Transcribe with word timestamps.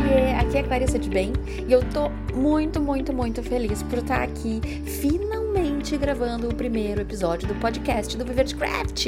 Oiê, 0.00 0.32
aqui 0.32 0.56
é 0.56 0.62
Clarissa 0.62 0.98
de 0.98 1.10
Bem 1.10 1.32
e 1.68 1.70
eu 1.70 1.82
tô 1.90 2.08
muito, 2.34 2.80
muito, 2.80 3.12
muito 3.12 3.42
feliz 3.42 3.82
por 3.82 3.98
estar 3.98 4.22
aqui 4.22 4.60
finalmente 4.84 5.39
gravando 5.96 6.48
o 6.48 6.54
primeiro 6.54 7.00
episódio 7.00 7.48
do 7.48 7.54
podcast 7.56 8.16
do 8.16 8.24
Viver 8.24 8.44
de 8.44 8.54
Craft. 8.54 9.06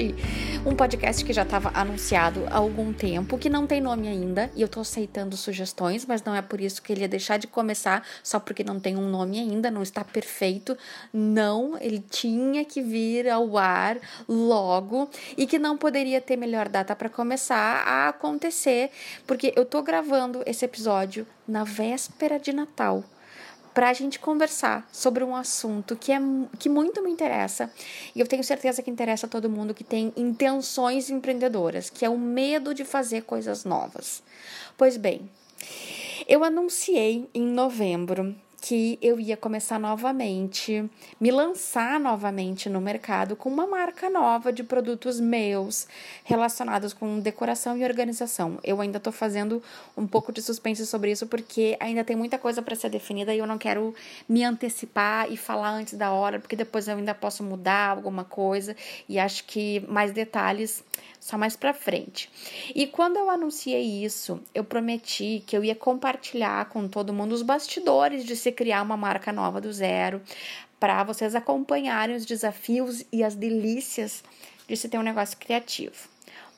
Um 0.66 0.74
podcast 0.74 1.24
que 1.24 1.32
já 1.32 1.42
estava 1.42 1.70
anunciado 1.74 2.44
há 2.50 2.56
algum 2.56 2.92
tempo, 2.92 3.38
que 3.38 3.48
não 3.48 3.66
tem 3.66 3.80
nome 3.80 4.08
ainda 4.08 4.50
e 4.56 4.62
eu 4.62 4.68
tô 4.68 4.80
aceitando 4.80 5.36
sugestões, 5.36 6.04
mas 6.04 6.24
não 6.24 6.34
é 6.34 6.42
por 6.42 6.60
isso 6.60 6.82
que 6.82 6.92
ele 6.92 7.02
ia 7.02 7.08
deixar 7.08 7.36
de 7.36 7.46
começar 7.46 8.06
só 8.22 8.40
porque 8.40 8.64
não 8.64 8.80
tem 8.80 8.96
um 8.96 9.08
nome 9.08 9.38
ainda, 9.38 9.70
não 9.70 9.82
está 9.82 10.02
perfeito. 10.02 10.76
Não, 11.12 11.78
ele 11.80 12.02
tinha 12.10 12.64
que 12.64 12.82
vir 12.82 13.28
ao 13.28 13.56
ar 13.56 13.98
logo 14.28 15.08
e 15.36 15.46
que 15.46 15.58
não 15.58 15.76
poderia 15.76 16.20
ter 16.20 16.36
melhor 16.36 16.68
data 16.68 16.96
para 16.96 17.08
começar 17.08 17.82
a 17.86 18.08
acontecer, 18.08 18.90
porque 19.26 19.52
eu 19.54 19.64
tô 19.64 19.82
gravando 19.82 20.42
esse 20.46 20.64
episódio 20.64 21.26
na 21.46 21.64
véspera 21.64 22.38
de 22.38 22.52
Natal 22.52 23.04
para 23.74 23.88
a 23.88 23.92
gente 23.92 24.18
conversar 24.18 24.88
sobre 24.92 25.24
um 25.24 25.34
assunto 25.34 25.96
que 25.96 26.12
é 26.12 26.18
que 26.58 26.68
muito 26.68 27.02
me 27.02 27.10
interessa 27.10 27.70
e 28.14 28.20
eu 28.20 28.26
tenho 28.26 28.44
certeza 28.44 28.82
que 28.82 28.90
interessa 28.90 29.26
a 29.26 29.28
todo 29.28 29.48
mundo 29.48 29.74
que 29.74 29.84
tem 29.84 30.12
intenções 30.16 31.10
empreendedoras, 31.10 31.88
que 31.90 32.04
é 32.04 32.08
o 32.08 32.18
medo 32.18 32.74
de 32.74 32.84
fazer 32.84 33.22
coisas 33.22 33.64
novas. 33.64 34.22
Pois 34.76 34.96
bem, 34.96 35.28
eu 36.28 36.44
anunciei 36.44 37.28
em 37.34 37.42
novembro 37.42 38.34
que 38.62 38.96
eu 39.02 39.18
ia 39.18 39.36
começar 39.36 39.76
novamente, 39.76 40.88
me 41.20 41.32
lançar 41.32 41.98
novamente 41.98 42.70
no 42.70 42.80
mercado 42.80 43.34
com 43.34 43.48
uma 43.48 43.66
marca 43.66 44.08
nova 44.08 44.52
de 44.52 44.62
produtos 44.62 45.18
meus 45.18 45.88
relacionados 46.22 46.92
com 46.92 47.18
decoração 47.18 47.76
e 47.76 47.82
organização. 47.82 48.60
Eu 48.62 48.80
ainda 48.80 48.98
estou 48.98 49.12
fazendo 49.12 49.60
um 49.96 50.06
pouco 50.06 50.32
de 50.32 50.40
suspense 50.40 50.86
sobre 50.86 51.10
isso 51.10 51.26
porque 51.26 51.76
ainda 51.80 52.04
tem 52.04 52.14
muita 52.14 52.38
coisa 52.38 52.62
para 52.62 52.76
ser 52.76 52.88
definida 52.88 53.34
e 53.34 53.38
eu 53.38 53.48
não 53.48 53.58
quero 53.58 53.92
me 54.28 54.44
antecipar 54.44 55.30
e 55.30 55.36
falar 55.36 55.70
antes 55.70 55.94
da 55.94 56.12
hora, 56.12 56.38
porque 56.38 56.54
depois 56.54 56.86
eu 56.86 56.96
ainda 56.96 57.14
posso 57.16 57.42
mudar 57.42 57.88
alguma 57.88 58.22
coisa 58.22 58.76
e 59.08 59.18
acho 59.18 59.42
que 59.42 59.80
mais 59.88 60.12
detalhes 60.12 60.84
só 61.22 61.38
mais 61.38 61.54
para 61.54 61.72
frente. 61.72 62.28
E 62.74 62.84
quando 62.84 63.16
eu 63.16 63.30
anunciei 63.30 64.04
isso, 64.04 64.42
eu 64.52 64.64
prometi 64.64 65.40
que 65.46 65.56
eu 65.56 65.62
ia 65.62 65.74
compartilhar 65.76 66.68
com 66.68 66.88
todo 66.88 67.12
mundo 67.12 67.30
os 67.30 67.42
bastidores 67.42 68.24
de 68.24 68.34
se 68.34 68.50
criar 68.50 68.82
uma 68.82 68.96
marca 68.96 69.32
nova 69.32 69.60
do 69.60 69.72
zero, 69.72 70.20
para 70.80 71.04
vocês 71.04 71.36
acompanharem 71.36 72.16
os 72.16 72.26
desafios 72.26 73.04
e 73.12 73.22
as 73.22 73.36
delícias 73.36 74.24
de 74.66 74.76
se 74.76 74.88
ter 74.88 74.98
um 74.98 75.02
negócio 75.02 75.38
criativo. 75.38 75.94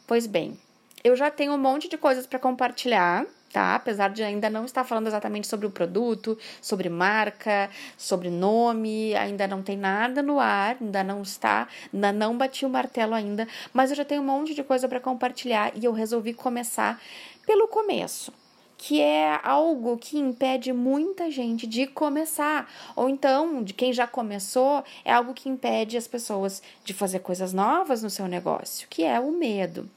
Pois 0.06 0.26
bem, 0.26 0.58
eu 1.04 1.14
já 1.14 1.30
tenho 1.30 1.52
um 1.52 1.58
monte 1.58 1.86
de 1.86 1.98
coisas 1.98 2.26
para 2.26 2.38
compartilhar 2.38 3.26
tá? 3.55 3.77
Apesar 3.77 4.10
de 4.10 4.20
ainda 4.20 4.50
não 4.50 4.64
estar 4.64 4.83
falando 4.83 5.06
exatamente 5.06 5.47
sobre 5.47 5.64
o 5.64 5.70
produto, 5.70 6.36
sobre 6.60 6.88
marca, 6.88 7.70
sobre 7.97 8.28
nome, 8.28 9.14
ainda 9.14 9.47
não 9.47 9.62
tem 9.62 9.77
nada 9.77 10.20
no 10.20 10.41
ar, 10.41 10.77
ainda 10.80 11.05
não 11.05 11.22
está, 11.22 11.69
ainda 11.92 12.10
não 12.10 12.36
bati 12.36 12.66
o 12.66 12.69
martelo 12.69 13.14
ainda, 13.14 13.47
mas 13.72 13.91
eu 13.91 13.97
já 13.97 14.05
tenho 14.05 14.22
um 14.22 14.25
monte 14.25 14.56
de 14.56 14.64
coisa 14.64 14.88
para 14.88 14.98
compartilhar 14.98 15.70
e 15.77 15.84
eu 15.84 15.92
resolvi 15.92 16.34
começar 16.34 17.00
pelo 17.47 17.69
começo 17.69 18.32
que 18.77 19.00
é 19.00 19.41
algo 19.42 19.97
que 19.97 20.19
impede 20.19 20.70
muita 20.70 21.30
gente 21.30 21.66
de 21.66 21.86
começar, 21.86 22.70
ou 22.94 23.08
então, 23.08 23.62
de 23.62 23.72
quem 23.72 23.94
já 23.94 24.06
começou, 24.06 24.84
é 25.05 25.12
algo 25.12 25.32
que 25.32 25.48
impede 25.48 25.97
as 25.97 26.06
pessoas 26.06 26.62
de 26.84 26.92
fazer 26.92 27.20
coisas 27.20 27.55
novas 27.55 28.02
no 28.02 28.10
seu 28.10 28.28
negócio, 28.28 28.86
que 28.91 29.02
é 29.02 29.19
o 29.19 29.32
medo. 29.32 29.88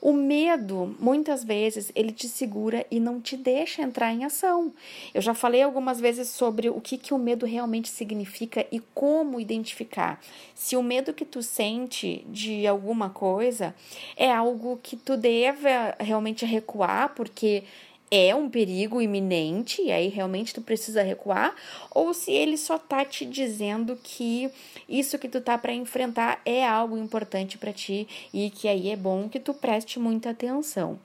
O 0.00 0.12
medo, 0.12 0.96
muitas 1.00 1.42
vezes, 1.44 1.90
ele 1.94 2.12
te 2.12 2.28
segura 2.28 2.86
e 2.90 3.00
não 3.00 3.20
te 3.20 3.36
deixa 3.36 3.82
entrar 3.82 4.12
em 4.12 4.24
ação. 4.24 4.72
Eu 5.12 5.20
já 5.20 5.34
falei 5.34 5.62
algumas 5.62 6.00
vezes 6.00 6.28
sobre 6.28 6.68
o 6.68 6.80
que, 6.80 6.96
que 6.96 7.12
o 7.12 7.18
medo 7.18 7.44
realmente 7.44 7.88
significa 7.88 8.66
e 8.70 8.80
como 8.94 9.40
identificar. 9.40 10.20
Se 10.54 10.76
o 10.76 10.82
medo 10.82 11.12
que 11.12 11.24
tu 11.24 11.42
sente 11.42 12.24
de 12.28 12.66
alguma 12.66 13.10
coisa 13.10 13.74
é 14.16 14.30
algo 14.30 14.78
que 14.82 14.96
tu 14.96 15.16
deve 15.16 15.68
realmente 15.98 16.44
recuar, 16.44 17.14
porque 17.14 17.64
é 18.10 18.34
um 18.34 18.48
perigo 18.48 19.00
iminente 19.02 19.82
e 19.82 19.92
aí 19.92 20.08
realmente 20.08 20.54
tu 20.54 20.62
precisa 20.62 21.02
recuar, 21.02 21.54
ou 21.90 22.14
se 22.14 22.32
ele 22.32 22.56
só 22.56 22.78
tá 22.78 23.04
te 23.04 23.26
dizendo 23.26 23.98
que 24.02 24.50
isso 24.88 25.18
que 25.18 25.28
tu 25.28 25.40
tá 25.40 25.58
para 25.58 25.74
enfrentar 25.74 26.40
é 26.44 26.66
algo 26.66 26.96
importante 26.96 27.58
para 27.58 27.72
ti 27.72 28.08
e 28.32 28.50
que 28.50 28.66
aí 28.66 28.90
é 28.90 28.96
bom 28.96 29.28
que 29.28 29.38
tu 29.38 29.52
preste 29.52 29.98
muita 29.98 30.30
atenção. 30.30 30.98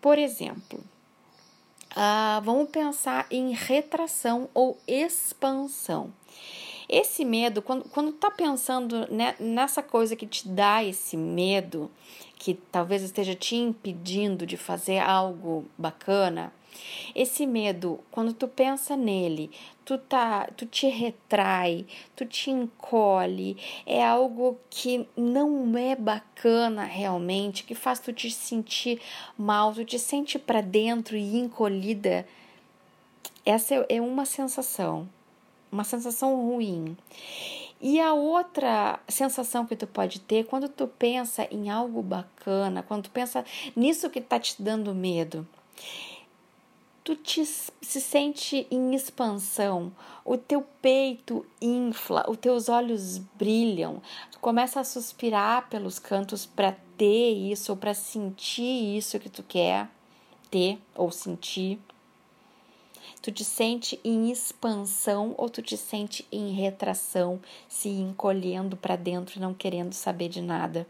Por 0.00 0.18
exemplo, 0.18 0.80
uh, 1.92 2.40
vamos 2.42 2.70
pensar 2.70 3.26
em 3.30 3.52
retração 3.52 4.48
ou 4.52 4.78
expansão. 4.86 6.12
Esse 6.88 7.24
medo, 7.24 7.60
quando, 7.60 7.84
quando 7.88 8.12
tá 8.12 8.30
pensando 8.30 9.08
nessa 9.40 9.82
coisa 9.82 10.14
que 10.14 10.26
te 10.26 10.48
dá 10.48 10.84
esse 10.84 11.16
medo, 11.16 11.90
que 12.38 12.54
talvez 12.54 13.02
esteja 13.02 13.34
te 13.34 13.56
impedindo 13.56 14.46
de 14.46 14.56
fazer 14.56 14.98
algo 14.98 15.64
bacana, 15.76 16.52
esse 17.14 17.46
medo, 17.46 18.00
quando 18.10 18.32
tu 18.32 18.46
pensa 18.46 18.96
nele, 18.96 19.50
tu 19.84 19.96
tá, 19.96 20.48
tu 20.56 20.66
te 20.66 20.86
retrai, 20.88 21.86
tu 22.14 22.26
te 22.26 22.50
encolhe, 22.50 23.56
é 23.86 24.04
algo 24.04 24.58
que 24.68 25.08
não 25.16 25.76
é 25.76 25.96
bacana 25.96 26.84
realmente, 26.84 27.64
que 27.64 27.74
faz 27.74 28.00
tu 28.00 28.12
te 28.12 28.30
sentir 28.30 29.00
mal, 29.36 29.72
tu 29.72 29.84
te 29.84 29.98
sente 29.98 30.38
para 30.38 30.60
dentro 30.60 31.16
e 31.16 31.36
encolhida. 31.36 32.26
Essa 33.44 33.86
é 33.88 34.00
uma 34.00 34.24
sensação, 34.24 35.08
uma 35.70 35.84
sensação 35.84 36.34
ruim. 36.36 36.96
E 37.80 38.00
a 38.00 38.14
outra 38.14 38.98
sensação 39.08 39.66
que 39.66 39.76
tu 39.76 39.86
pode 39.86 40.20
ter 40.20 40.44
quando 40.46 40.68
tu 40.68 40.86
pensa 40.86 41.46
em 41.50 41.68
algo 41.68 42.02
bacana, 42.02 42.82
quando 42.82 43.04
tu 43.04 43.10
pensa 43.10 43.44
nisso 43.74 44.08
que 44.08 44.20
tá 44.20 44.40
te 44.40 44.62
dando 44.62 44.94
medo, 44.94 45.46
tu 47.04 47.14
te, 47.14 47.44
se 47.44 48.00
sente 48.00 48.66
em 48.70 48.94
expansão, 48.94 49.92
o 50.24 50.36
teu 50.36 50.66
peito 50.82 51.46
infla, 51.60 52.24
os 52.28 52.36
teus 52.38 52.68
olhos 52.68 53.18
brilham, 53.18 54.02
tu 54.32 54.40
começa 54.40 54.80
a 54.80 54.84
suspirar 54.84 55.68
pelos 55.68 55.98
cantos 55.98 56.46
para 56.46 56.74
ter 56.96 57.32
isso 57.32 57.72
ou 57.72 57.78
para 57.78 57.94
sentir 57.94 58.96
isso 58.96 59.20
que 59.20 59.28
tu 59.28 59.42
quer 59.42 59.88
ter 60.50 60.80
ou 60.94 61.12
sentir. 61.12 61.78
Tu 63.26 63.32
te 63.32 63.44
sente 63.44 63.98
em 64.04 64.30
expansão 64.30 65.34
ou 65.36 65.50
tu 65.50 65.60
te 65.60 65.76
sente 65.76 66.24
em 66.30 66.52
retração, 66.52 67.40
se 67.68 67.88
encolhendo 67.88 68.76
para 68.76 68.94
dentro 68.94 69.36
e 69.36 69.40
não 69.40 69.52
querendo 69.52 69.94
saber 69.94 70.28
de 70.28 70.40
nada? 70.40 70.86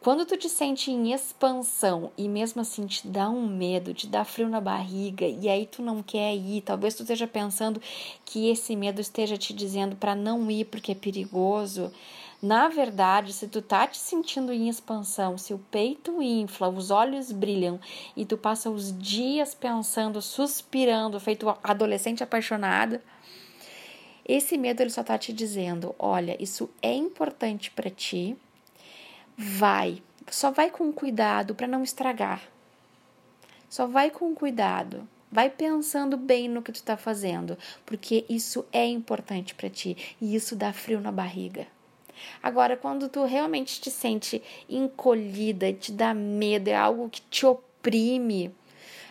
Quando 0.00 0.26
tu 0.26 0.36
te 0.36 0.48
sente 0.48 0.90
em 0.90 1.12
expansão 1.12 2.10
e 2.18 2.28
mesmo 2.28 2.62
assim 2.62 2.84
te 2.84 3.06
dá 3.06 3.30
um 3.30 3.46
medo, 3.46 3.94
te 3.94 4.08
dá 4.08 4.24
frio 4.24 4.48
na 4.48 4.60
barriga 4.60 5.24
e 5.24 5.48
aí 5.48 5.66
tu 5.66 5.82
não 5.82 6.02
quer 6.02 6.34
ir, 6.34 6.62
talvez 6.62 6.96
tu 6.96 7.04
esteja 7.04 7.28
pensando 7.28 7.80
que 8.24 8.48
esse 8.50 8.74
medo 8.74 9.00
esteja 9.00 9.36
te 9.36 9.54
dizendo 9.54 9.94
para 9.94 10.16
não 10.16 10.50
ir 10.50 10.64
porque 10.64 10.90
é 10.90 10.96
perigoso. 10.96 11.92
Na 12.42 12.68
verdade, 12.68 13.32
se 13.32 13.48
tu 13.48 13.62
tá 13.62 13.86
te 13.86 13.98
sentindo 13.98 14.52
em 14.52 14.68
expansão, 14.68 15.38
se 15.38 15.54
o 15.54 15.58
peito 15.58 16.20
infla, 16.20 16.68
os 16.68 16.90
olhos 16.90 17.32
brilham 17.32 17.80
e 18.14 18.26
tu 18.26 18.36
passa 18.36 18.68
os 18.68 18.96
dias 18.98 19.54
pensando, 19.54 20.20
suspirando, 20.20 21.18
feito 21.18 21.48
adolescente 21.62 22.22
apaixonada, 22.22 23.02
esse 24.28 24.58
medo 24.58 24.82
ele 24.82 24.90
só 24.90 25.02
tá 25.02 25.16
te 25.16 25.32
dizendo, 25.32 25.94
olha, 25.98 26.36
isso 26.42 26.68
é 26.82 26.92
importante 26.92 27.70
para 27.70 27.88
ti. 27.88 28.36
Vai, 29.38 30.02
só 30.28 30.50
vai 30.50 30.68
com 30.70 30.92
cuidado 30.92 31.54
para 31.54 31.66
não 31.66 31.82
estragar. 31.82 32.42
Só 33.68 33.86
vai 33.86 34.10
com 34.10 34.34
cuidado. 34.34 35.08
Vai 35.30 35.48
pensando 35.48 36.16
bem 36.16 36.48
no 36.48 36.62
que 36.62 36.72
tu 36.72 36.82
tá 36.82 36.96
fazendo, 36.96 37.56
porque 37.84 38.24
isso 38.28 38.64
é 38.72 38.86
importante 38.86 39.54
para 39.54 39.70
ti 39.70 40.16
e 40.20 40.34
isso 40.34 40.54
dá 40.54 40.72
frio 40.72 41.00
na 41.00 41.12
barriga. 41.12 41.66
Agora, 42.42 42.76
quando 42.76 43.08
tu 43.08 43.24
realmente 43.24 43.80
te 43.80 43.90
sente 43.90 44.42
encolhida, 44.68 45.72
te 45.72 45.92
dá 45.92 46.14
medo, 46.14 46.68
é 46.68 46.74
algo 46.74 47.08
que 47.08 47.20
te 47.22 47.46
oprime, 47.46 48.54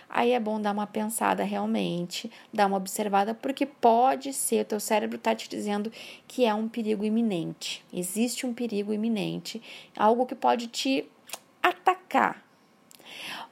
aí 0.10 0.32
é 0.32 0.40
bom 0.40 0.62
dar 0.62 0.72
uma 0.72 0.88
pensada 0.88 1.44
realmente, 1.44 2.32
dar 2.54 2.68
uma 2.68 2.78
observada, 2.78 3.34
porque 3.34 3.66
pode 3.66 4.34
ser, 4.34 4.66
teu 4.66 4.80
cérebro 4.80 5.18
tá 5.18 5.36
te 5.36 5.50
dizendo 5.50 5.92
que 6.28 6.46
é 6.46 6.54
um 6.54 6.70
perigo 6.70 7.04
iminente. 7.04 7.84
Existe 7.92 8.46
um 8.46 8.54
perigo 8.54 8.94
iminente, 8.94 9.62
algo 9.98 10.26
que 10.26 10.36
pode 10.36 10.68
te 10.68 11.06
atacar. 11.62 12.44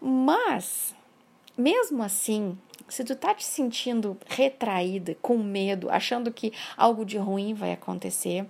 Mas, 0.02 0.96
mesmo 1.58 2.04
assim, 2.04 2.58
se 2.94 3.04
tu 3.04 3.16
tá 3.16 3.34
te 3.34 3.44
sentindo 3.44 4.16
retraída, 4.28 5.18
com 5.20 5.36
medo, 5.38 5.90
achando 5.90 6.32
que 6.32 6.54
algo 6.78 7.04
de 7.04 7.18
ruim 7.18 7.56
vai 7.56 7.72
acontecer, 7.72 8.46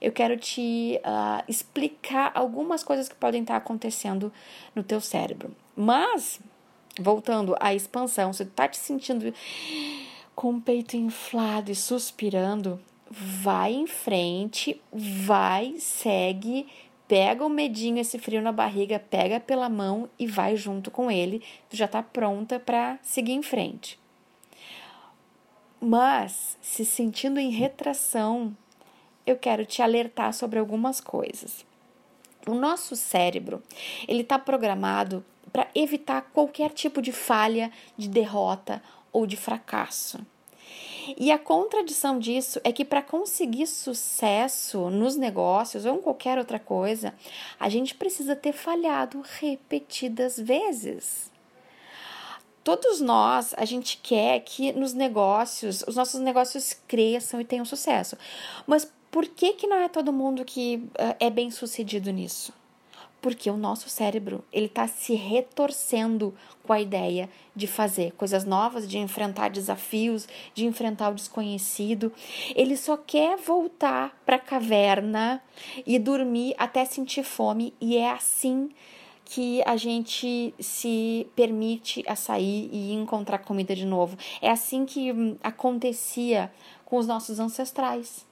eu 0.00 0.10
quero 0.10 0.34
te 0.38 0.98
uh, 1.04 1.44
explicar 1.46 2.32
algumas 2.34 2.82
coisas 2.82 3.06
que 3.06 3.14
podem 3.14 3.42
estar 3.42 3.54
tá 3.54 3.58
acontecendo 3.58 4.32
no 4.74 4.82
teu 4.82 4.98
cérebro. 4.98 5.54
Mas 5.76 6.40
voltando 6.98 7.54
à 7.60 7.74
expansão, 7.74 8.32
se 8.32 8.46
tu 8.46 8.52
tá 8.52 8.66
te 8.66 8.78
sentindo 8.78 9.34
com 10.34 10.54
o 10.54 10.60
peito 10.60 10.96
inflado 10.96 11.70
e 11.70 11.74
suspirando, 11.74 12.80
vai 13.10 13.74
em 13.74 13.86
frente, 13.86 14.80
vai, 14.90 15.74
segue, 15.78 16.66
pega 17.12 17.44
o 17.44 17.50
medinho, 17.50 17.98
esse 17.98 18.18
frio 18.18 18.40
na 18.40 18.52
barriga, 18.52 18.98
pega 18.98 19.38
pela 19.38 19.68
mão 19.68 20.08
e 20.18 20.26
vai 20.26 20.56
junto 20.56 20.90
com 20.90 21.10
ele. 21.10 21.42
Tu 21.68 21.76
já 21.76 21.86
tá 21.86 22.02
pronta 22.02 22.58
para 22.58 22.98
seguir 23.02 23.34
em 23.34 23.42
frente. 23.42 24.00
Mas, 25.78 26.56
se 26.62 26.86
sentindo 26.86 27.38
em 27.38 27.50
retração, 27.50 28.56
eu 29.26 29.36
quero 29.36 29.66
te 29.66 29.82
alertar 29.82 30.32
sobre 30.32 30.58
algumas 30.58 31.02
coisas. 31.02 31.66
O 32.46 32.54
nosso 32.54 32.96
cérebro, 32.96 33.62
ele 34.08 34.22
está 34.22 34.38
programado 34.38 35.22
para 35.52 35.68
evitar 35.74 36.22
qualquer 36.32 36.70
tipo 36.70 37.02
de 37.02 37.12
falha, 37.12 37.70
de 37.94 38.08
derrota 38.08 38.82
ou 39.12 39.26
de 39.26 39.36
fracasso. 39.36 40.18
E 41.16 41.30
a 41.32 41.38
contradição 41.38 42.18
disso 42.18 42.60
é 42.64 42.72
que 42.72 42.84
para 42.84 43.02
conseguir 43.02 43.66
sucesso 43.66 44.90
nos 44.90 45.16
negócios 45.16 45.84
ou 45.84 45.96
em 45.96 46.00
qualquer 46.00 46.38
outra 46.38 46.58
coisa, 46.58 47.14
a 47.58 47.68
gente 47.68 47.94
precisa 47.94 48.36
ter 48.36 48.52
falhado 48.52 49.22
repetidas 49.40 50.38
vezes. 50.38 51.30
Todos 52.64 53.00
nós, 53.00 53.54
a 53.56 53.64
gente 53.64 53.98
quer 54.02 54.40
que 54.40 54.72
nos 54.72 54.92
negócios, 54.92 55.82
os 55.86 55.96
nossos 55.96 56.20
negócios 56.20 56.74
cresçam 56.86 57.40
e 57.40 57.44
tenham 57.44 57.64
sucesso. 57.64 58.16
Mas 58.66 58.90
por 59.10 59.26
que 59.26 59.54
que 59.54 59.66
não 59.66 59.78
é 59.78 59.88
todo 59.88 60.12
mundo 60.12 60.44
que 60.44 60.76
uh, 60.76 61.16
é 61.18 61.28
bem 61.28 61.50
sucedido 61.50 62.12
nisso? 62.12 62.52
Porque 63.22 63.48
o 63.48 63.56
nosso 63.56 63.88
cérebro 63.88 64.44
ele 64.52 64.66
está 64.66 64.88
se 64.88 65.14
retorcendo 65.14 66.34
com 66.64 66.72
a 66.72 66.80
ideia 66.80 67.30
de 67.54 67.68
fazer 67.68 68.12
coisas 68.12 68.44
novas, 68.44 68.88
de 68.88 68.98
enfrentar 68.98 69.48
desafios, 69.48 70.28
de 70.52 70.66
enfrentar 70.66 71.10
o 71.10 71.14
desconhecido. 71.14 72.12
Ele 72.54 72.76
só 72.76 72.96
quer 72.96 73.38
voltar 73.38 74.20
para 74.26 74.36
a 74.36 74.40
caverna 74.40 75.40
e 75.86 75.98
dormir 75.98 76.54
até 76.58 76.84
sentir 76.84 77.22
fome 77.22 77.72
e 77.80 77.96
é 77.96 78.10
assim 78.10 78.70
que 79.24 79.62
a 79.64 79.76
gente 79.76 80.52
se 80.58 81.26
permite 81.34 82.04
a 82.06 82.16
sair 82.16 82.68
e 82.72 82.92
encontrar 82.92 83.38
comida 83.38 83.74
de 83.74 83.86
novo. 83.86 84.18
É 84.42 84.50
assim 84.50 84.84
que 84.84 85.12
hum, 85.12 85.36
acontecia 85.42 86.52
com 86.84 86.98
os 86.98 87.06
nossos 87.06 87.38
ancestrais 87.38 88.26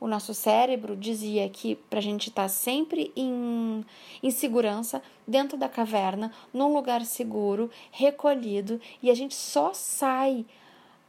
o 0.00 0.08
nosso 0.08 0.32
cérebro 0.32 0.96
dizia 0.96 1.46
que 1.50 1.76
para 1.76 1.98
a 1.98 2.02
gente 2.02 2.30
estar 2.30 2.42
tá 2.44 2.48
sempre 2.48 3.12
em, 3.14 3.84
em 4.22 4.30
segurança, 4.30 5.02
dentro 5.28 5.58
da 5.58 5.68
caverna, 5.68 6.32
num 6.52 6.72
lugar 6.72 7.04
seguro, 7.04 7.70
recolhido, 7.92 8.80
e 9.02 9.10
a 9.10 9.14
gente 9.14 9.34
só 9.34 9.72
sai 9.74 10.46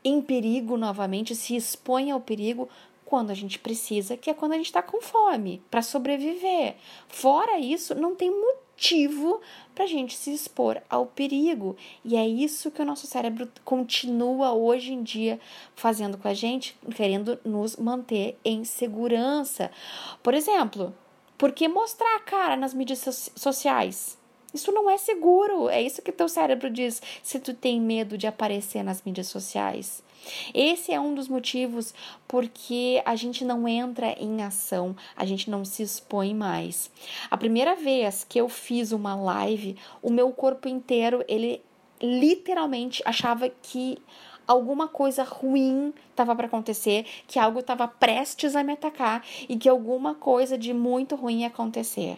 em 0.04 0.22
perigo 0.22 0.76
novamente, 0.76 1.34
se 1.34 1.56
expõe 1.56 2.12
ao 2.12 2.20
perigo 2.20 2.68
quando 3.06 3.30
a 3.30 3.34
gente 3.34 3.60
precisa, 3.60 4.18
que 4.18 4.30
é 4.30 4.34
quando 4.34 4.54
a 4.54 4.58
gente 4.58 4.68
está 4.68 4.82
com 4.82 5.02
fome, 5.02 5.62
para 5.70 5.82
sobreviver. 5.82 6.76
Fora 7.08 7.60
isso, 7.60 7.96
não 7.96 8.16
tem 8.16 8.30
motivo 8.30 8.71
para 9.74 9.84
a 9.86 9.88
gente 9.88 10.16
se 10.16 10.34
expor 10.34 10.82
ao 10.90 11.06
perigo. 11.06 11.76
E 12.04 12.16
é 12.16 12.28
isso 12.28 12.72
que 12.72 12.82
o 12.82 12.86
nosso 12.86 13.08
cérebro 13.08 13.50
continua 13.64 14.54
hoje 14.54 14.94
em 14.94 15.04
dia 15.04 15.40
fazendo 15.76 16.18
com 16.18 16.28
a 16.28 16.34
gente, 16.34 16.78
querendo 16.96 17.40
nos 17.46 17.76
manter 17.78 18.38
em 18.44 18.64
segurança. 18.64 19.72
Por 20.22 20.34
exemplo, 20.34 20.94
por 21.38 21.52
que 21.52 21.68
mostrar 21.68 22.16
a 22.16 22.20
cara 22.20 22.56
nas 22.56 22.74
mídias 22.74 23.32
sociais? 23.36 24.21
Isso 24.54 24.72
não 24.72 24.90
é 24.90 24.98
seguro. 24.98 25.70
É 25.70 25.82
isso 25.82 26.02
que 26.02 26.12
teu 26.12 26.28
cérebro 26.28 26.70
diz 26.70 27.02
se 27.24 27.40
tu 27.40 27.54
tem 27.54 27.80
medo 27.80 28.18
de 28.18 28.28
aparecer 28.28 28.84
nas 28.84 29.02
mídias 29.04 29.28
sociais. 29.28 30.04
Esse 30.54 30.92
é 30.92 31.00
um 31.00 31.16
dos 31.16 31.28
motivos 31.28 31.94
porque 32.28 33.02
a 33.06 33.16
gente 33.16 33.44
não 33.44 33.68
entra 33.68 34.16
em 34.20 34.44
ação, 34.44 34.96
a 35.16 35.26
gente 35.26 35.50
não 35.50 35.66
se 35.66 35.82
expõe 35.82 36.34
mais. 36.34 36.92
A 37.30 37.38
primeira 37.38 37.76
vez 37.76 38.24
que 38.24 38.40
eu 38.40 38.48
fiz 38.48 38.92
uma 38.92 39.16
live, 39.16 39.78
o 40.02 40.12
meu 40.12 40.32
corpo 40.32 40.68
inteiro, 40.68 41.24
ele 41.28 41.62
literalmente 42.02 43.02
achava 43.06 43.50
que 43.50 43.98
alguma 44.48 44.88
coisa 44.88 45.24
ruim 45.24 45.94
estava 46.10 46.36
para 46.36 46.48
acontecer, 46.48 47.06
que 47.28 47.40
algo 47.40 47.60
estava 47.60 47.88
prestes 47.88 48.56
a 48.56 48.64
me 48.64 48.74
atacar 48.74 49.26
e 49.48 49.56
que 49.56 49.70
alguma 49.70 50.16
coisa 50.16 50.58
de 50.58 50.74
muito 50.74 51.16
ruim 51.16 51.42
ia 51.42 51.48
acontecer. 51.48 52.18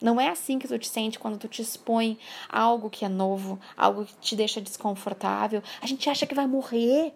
Não 0.00 0.20
é 0.20 0.28
assim 0.28 0.58
que 0.58 0.68
tu 0.68 0.78
te 0.78 0.88
sente 0.88 1.18
quando 1.18 1.38
tu 1.38 1.48
te 1.48 1.62
expõe 1.62 2.18
a 2.48 2.60
algo 2.60 2.90
que 2.90 3.04
é 3.04 3.08
novo, 3.08 3.58
algo 3.76 4.04
que 4.04 4.14
te 4.16 4.36
deixa 4.36 4.60
desconfortável. 4.60 5.62
A 5.80 5.86
gente 5.86 6.08
acha 6.10 6.26
que 6.26 6.34
vai 6.34 6.46
morrer. 6.46 7.14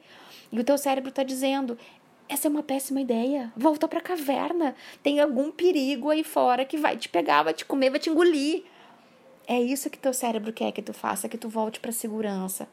E 0.50 0.58
o 0.58 0.64
teu 0.64 0.78
cérebro 0.78 1.10
está 1.10 1.22
dizendo: 1.22 1.78
essa 2.28 2.46
é 2.46 2.50
uma 2.50 2.62
péssima 2.62 3.00
ideia. 3.00 3.52
Volta 3.56 3.88
para 3.88 3.98
a 3.98 4.02
caverna. 4.02 4.74
Tem 5.02 5.20
algum 5.20 5.50
perigo 5.50 6.10
aí 6.10 6.22
fora 6.22 6.64
que 6.64 6.76
vai 6.76 6.96
te 6.96 7.08
pegar, 7.08 7.42
vai 7.42 7.52
te 7.52 7.64
comer, 7.64 7.90
vai 7.90 7.98
te 7.98 8.08
engolir. 8.08 8.64
É 9.46 9.60
isso 9.60 9.90
que 9.90 9.98
teu 9.98 10.12
cérebro 10.12 10.52
quer 10.52 10.70
que 10.72 10.82
tu 10.82 10.92
faça, 10.92 11.28
que 11.28 11.38
tu 11.38 11.48
volte 11.48 11.80
para 11.80 11.90
segurança. 11.90 12.68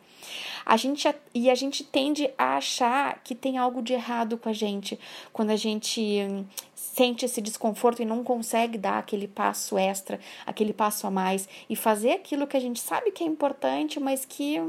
A 0.65 0.77
gente 0.77 1.07
e 1.33 1.49
a 1.49 1.55
gente 1.55 1.83
tende 1.83 2.29
a 2.37 2.57
achar 2.57 3.21
que 3.23 3.33
tem 3.33 3.57
algo 3.57 3.81
de 3.81 3.93
errado 3.93 4.37
com 4.37 4.49
a 4.49 4.53
gente 4.53 4.99
quando 5.33 5.49
a 5.51 5.55
gente 5.55 6.45
sente 6.75 7.25
esse 7.25 7.41
desconforto 7.41 8.01
e 8.01 8.05
não 8.05 8.23
consegue 8.23 8.77
dar 8.77 8.97
aquele 8.99 9.27
passo 9.27 9.77
extra, 9.77 10.19
aquele 10.45 10.73
passo 10.73 11.07
a 11.07 11.11
mais 11.11 11.47
e 11.69 11.75
fazer 11.75 12.11
aquilo 12.11 12.47
que 12.47 12.57
a 12.57 12.59
gente 12.59 12.79
sabe 12.79 13.11
que 13.11 13.23
é 13.23 13.27
importante, 13.27 13.99
mas 13.99 14.25
que 14.25 14.59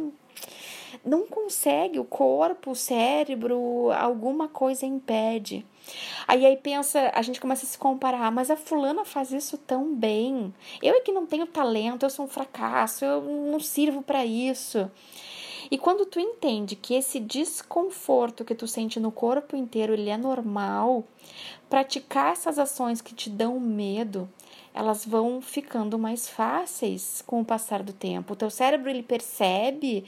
não 1.09 1.27
consegue, 1.27 1.99
o 1.99 2.05
corpo, 2.05 2.73
o 2.73 2.77
cérebro, 2.77 3.91
alguma 3.93 4.49
coisa 4.49 4.87
impede. 4.87 5.65
Aí 6.27 6.45
aí 6.45 6.57
pensa, 6.57 7.11
a 7.15 7.23
gente 7.23 7.41
começa 7.41 7.65
a 7.65 7.69
se 7.69 7.79
comparar, 7.79 8.31
mas 8.31 8.51
a 8.51 8.57
fulana 8.57 9.05
faz 9.05 9.33
isso 9.33 9.57
tão 9.57 9.95
bem. 9.95 10.53
Eu 10.83 10.95
é 10.95 11.01
que 11.01 11.13
não 11.13 11.27
tenho 11.27 11.47
talento, 11.47 12.05
eu 12.05 12.11
sou 12.11 12.27
um 12.27 12.29
fracasso, 12.29 13.05
eu 13.05 13.23
não 13.23 13.59
sirvo 13.59 14.03
para 14.03 14.25
isso. 14.25 14.91
E 15.71 15.77
quando 15.77 16.07
tu 16.07 16.19
entende 16.19 16.77
que 16.77 16.95
esse 16.95 17.21
desconforto 17.21 18.45
que 18.45 18.55
tu 18.55 18.67
sente 18.67 18.99
no 18.99 19.13
corpo 19.13 19.57
inteiro, 19.57 19.93
ele 19.93 20.09
é 20.09 20.17
normal, 20.17 21.05
praticar 21.69 22.33
essas 22.33 22.59
ações 22.59 23.03
que 23.03 23.15
te 23.15 23.29
dão 23.29 23.61
medo, 23.61 24.29
elas 24.73 25.05
vão 25.05 25.41
ficando 25.41 25.99
mais 25.99 26.29
fáceis 26.29 27.23
com 27.27 27.41
o 27.41 27.45
passar 27.45 27.83
do 27.83 27.93
tempo. 27.93 28.33
O 28.33 28.37
teu 28.37 28.51
cérebro 28.51 28.91
ele 28.91 29.03
percebe 29.03 30.05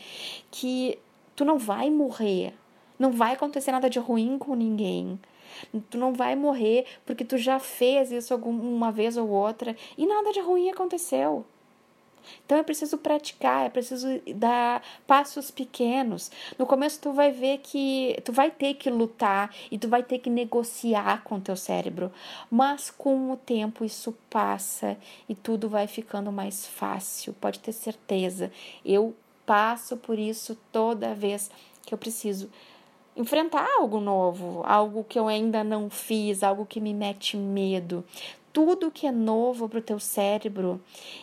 que 0.50 0.98
tu 1.34 1.44
não 1.44 1.58
vai 1.58 1.90
morrer, 1.90 2.54
não 2.98 3.12
vai 3.12 3.32
acontecer 3.32 3.72
nada 3.72 3.88
de 3.88 3.98
ruim 3.98 4.38
com 4.38 4.54
ninguém. 4.54 5.18
Tu 5.90 5.98
não 5.98 6.12
vai 6.12 6.36
morrer 6.36 6.86
porque 7.04 7.24
tu 7.24 7.36
já 7.36 7.58
fez 7.58 8.12
isso 8.12 8.32
alguma 8.32 8.92
vez 8.92 9.16
ou 9.16 9.28
outra 9.28 9.76
e 9.96 10.06
nada 10.06 10.32
de 10.32 10.40
ruim 10.40 10.70
aconteceu. 10.70 11.44
Então 12.44 12.58
é 12.58 12.62
preciso 12.62 12.98
praticar, 12.98 13.66
é 13.66 13.68
preciso 13.68 14.06
dar 14.34 14.82
passos 15.06 15.50
pequenos. 15.50 16.30
No 16.58 16.66
começo 16.66 17.00
tu 17.00 17.12
vai 17.12 17.30
ver 17.30 17.58
que 17.58 18.16
tu 18.24 18.32
vai 18.32 18.50
ter 18.50 18.74
que 18.74 18.90
lutar 18.90 19.54
e 19.70 19.78
tu 19.78 19.88
vai 19.88 20.02
ter 20.02 20.18
que 20.18 20.30
negociar 20.30 21.22
com 21.22 21.40
teu 21.40 21.56
cérebro, 21.56 22.12
mas 22.50 22.90
com 22.90 23.32
o 23.32 23.36
tempo 23.36 23.84
isso 23.84 24.16
passa 24.28 24.96
e 25.28 25.34
tudo 25.34 25.68
vai 25.68 25.86
ficando 25.86 26.30
mais 26.30 26.66
fácil, 26.66 27.32
pode 27.34 27.58
ter 27.60 27.72
certeza. 27.72 28.50
Eu 28.84 29.14
passo 29.46 29.96
por 29.96 30.18
isso 30.18 30.56
toda 30.70 31.14
vez 31.14 31.50
que 31.84 31.92
eu 31.92 31.98
preciso 31.98 32.48
enfrentar 33.16 33.66
algo 33.78 34.00
novo, 34.00 34.62
algo 34.64 35.04
que 35.04 35.18
eu 35.18 35.28
ainda 35.28 35.64
não 35.64 35.90
fiz, 35.90 36.42
algo 36.42 36.64
que 36.64 36.80
me 36.80 36.94
mete 36.94 37.36
medo 37.36 38.04
tudo 38.52 38.90
que 38.90 39.06
é 39.06 39.12
novo 39.12 39.68
para 39.68 39.78
o 39.78 39.82
teu 39.82 39.98
cérebro, 39.98 40.80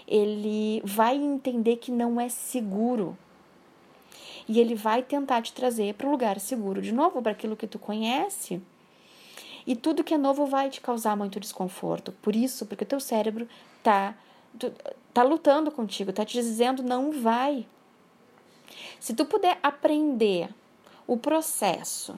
ele 0.07 0.81
vai 0.83 1.15
entender 1.15 1.77
que 1.77 1.91
não 1.91 2.19
é 2.19 2.29
seguro. 2.29 3.17
E 4.47 4.59
ele 4.59 4.75
vai 4.75 5.03
tentar 5.03 5.41
te 5.41 5.51
trazer 5.51 5.93
para 5.95 6.07
o 6.07 6.11
lugar 6.11 6.39
seguro 6.39 6.81
de 6.81 6.93
novo, 6.93 7.21
para 7.21 7.33
aquilo 7.33 7.57
que 7.57 7.67
tu 7.67 7.77
conhece. 7.77 8.61
E 9.65 9.75
tudo 9.75 10.03
que 10.03 10.13
é 10.13 10.17
novo 10.17 10.45
vai 10.45 10.69
te 10.69 10.79
causar 10.79 11.17
muito 11.17 11.39
desconforto. 11.39 12.13
Por 12.21 12.33
isso, 12.35 12.65
porque 12.65 12.85
o 12.85 12.87
teu 12.87 12.99
cérebro 12.99 13.47
tá 13.83 14.15
tá 15.13 15.23
lutando 15.23 15.71
contigo, 15.71 16.13
tá 16.13 16.23
te 16.23 16.33
dizendo 16.33 16.81
não 16.81 17.11
vai. 17.11 17.67
Se 18.99 19.13
tu 19.13 19.25
puder 19.25 19.59
aprender 19.61 20.49
o 21.05 21.17
processo 21.17 22.17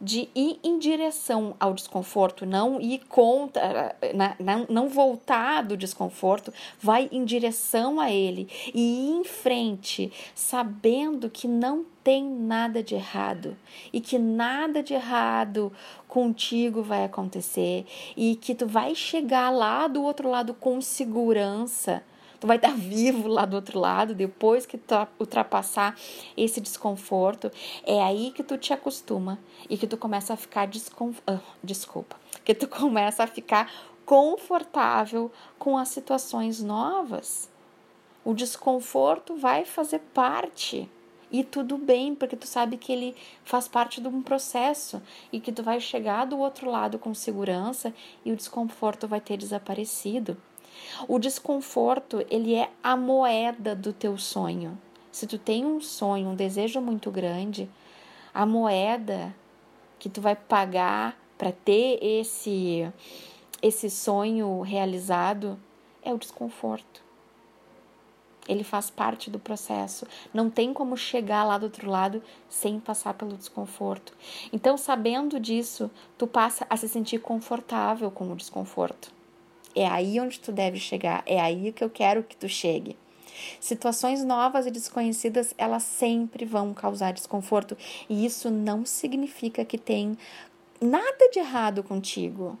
de 0.00 0.28
ir 0.34 0.58
em 0.64 0.78
direção 0.78 1.54
ao 1.60 1.74
desconforto, 1.74 2.46
não 2.46 2.80
ir 2.80 3.00
contra, 3.08 3.94
não, 4.38 4.66
não 4.68 4.88
voltar 4.88 5.62
do 5.62 5.76
desconforto, 5.76 6.52
vai 6.80 7.08
em 7.12 7.24
direção 7.24 8.00
a 8.00 8.10
ele 8.10 8.48
e 8.74 8.80
ir 8.80 9.20
em 9.20 9.24
frente, 9.24 10.10
sabendo 10.34 11.28
que 11.28 11.46
não 11.46 11.84
tem 12.02 12.24
nada 12.24 12.82
de 12.82 12.94
errado 12.94 13.56
e 13.92 14.00
que 14.00 14.18
nada 14.18 14.82
de 14.82 14.94
errado 14.94 15.70
contigo 16.08 16.82
vai 16.82 17.04
acontecer 17.04 17.84
e 18.16 18.36
que 18.36 18.54
tu 18.54 18.66
vai 18.66 18.94
chegar 18.94 19.50
lá 19.50 19.86
do 19.86 20.02
outro 20.02 20.30
lado 20.30 20.54
com 20.54 20.80
segurança 20.80 22.02
tu 22.40 22.46
vai 22.46 22.56
estar 22.56 22.74
vivo 22.74 23.28
lá 23.28 23.44
do 23.44 23.54
outro 23.54 23.78
lado 23.78 24.14
depois 24.14 24.64
que 24.64 24.78
tu 24.78 24.94
ultrapassar 25.18 25.94
esse 26.36 26.60
desconforto. 26.60 27.50
É 27.84 28.02
aí 28.02 28.32
que 28.32 28.42
tu 28.42 28.56
te 28.56 28.72
acostuma 28.72 29.38
e 29.68 29.76
que 29.76 29.86
tu 29.86 29.96
começa 29.96 30.32
a 30.32 30.36
ficar 30.36 30.66
descon... 30.66 31.10
Uh, 31.28 31.38
desculpa, 31.62 32.16
que 32.44 32.54
tu 32.54 32.66
começa 32.68 33.22
a 33.22 33.26
ficar 33.26 33.70
confortável 34.06 35.30
com 35.58 35.76
as 35.76 35.88
situações 35.90 36.62
novas. 36.62 37.48
O 38.24 38.34
desconforto 38.34 39.36
vai 39.36 39.64
fazer 39.64 40.00
parte 40.12 40.88
e 41.30 41.44
tudo 41.44 41.78
bem, 41.78 42.14
porque 42.14 42.36
tu 42.36 42.46
sabe 42.46 42.76
que 42.76 42.92
ele 42.92 43.14
faz 43.44 43.68
parte 43.68 44.00
de 44.00 44.08
um 44.08 44.20
processo 44.20 45.00
e 45.32 45.38
que 45.38 45.52
tu 45.52 45.62
vai 45.62 45.80
chegar 45.80 46.24
do 46.24 46.38
outro 46.38 46.68
lado 46.68 46.98
com 46.98 47.14
segurança 47.14 47.94
e 48.24 48.32
o 48.32 48.36
desconforto 48.36 49.06
vai 49.06 49.20
ter 49.20 49.36
desaparecido. 49.36 50.36
O 51.08 51.18
desconforto, 51.18 52.24
ele 52.30 52.54
é 52.54 52.70
a 52.82 52.96
moeda 52.96 53.74
do 53.74 53.92
teu 53.92 54.16
sonho. 54.18 54.78
Se 55.10 55.26
tu 55.26 55.38
tem 55.38 55.64
um 55.64 55.80
sonho, 55.80 56.28
um 56.28 56.34
desejo 56.34 56.80
muito 56.80 57.10
grande, 57.10 57.68
a 58.32 58.46
moeda 58.46 59.34
que 59.98 60.08
tu 60.08 60.20
vai 60.20 60.36
pagar 60.36 61.18
para 61.36 61.52
ter 61.52 61.98
esse 62.02 62.90
esse 63.62 63.90
sonho 63.90 64.62
realizado 64.62 65.58
é 66.02 66.14
o 66.14 66.18
desconforto 66.18 67.02
ele 68.50 68.64
faz 68.64 68.90
parte 68.90 69.30
do 69.30 69.38
processo. 69.38 70.06
Não 70.34 70.50
tem 70.50 70.74
como 70.74 70.96
chegar 70.96 71.44
lá 71.44 71.56
do 71.56 71.64
outro 71.64 71.88
lado 71.88 72.20
sem 72.48 72.80
passar 72.80 73.14
pelo 73.14 73.36
desconforto. 73.36 74.12
Então, 74.52 74.76
sabendo 74.76 75.38
disso, 75.38 75.88
tu 76.18 76.26
passa 76.26 76.66
a 76.68 76.76
se 76.76 76.88
sentir 76.88 77.20
confortável 77.20 78.10
com 78.10 78.32
o 78.32 78.36
desconforto. 78.36 79.12
É 79.74 79.86
aí 79.86 80.18
onde 80.18 80.40
tu 80.40 80.50
deve 80.52 80.78
chegar, 80.78 81.22
é 81.26 81.40
aí 81.40 81.72
que 81.72 81.84
eu 81.84 81.90
quero 81.90 82.22
que 82.22 82.36
tu 82.36 82.48
chegue. 82.48 82.96
Situações 83.60 84.24
novas 84.24 84.66
e 84.66 84.70
desconhecidas, 84.70 85.54
elas 85.56 85.82
sempre 85.82 86.44
vão 86.44 86.74
causar 86.74 87.12
desconforto, 87.12 87.76
e 88.08 88.24
isso 88.26 88.50
não 88.50 88.84
significa 88.84 89.64
que 89.64 89.78
tem 89.78 90.18
nada 90.80 91.28
de 91.30 91.38
errado 91.38 91.82
contigo. 91.82 92.58